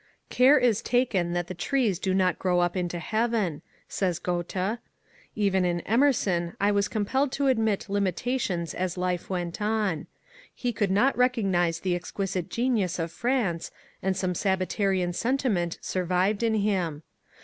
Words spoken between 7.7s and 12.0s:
limitations as life went on; he could not recognize the